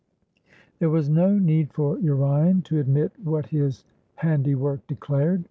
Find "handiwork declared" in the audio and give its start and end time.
4.15-5.39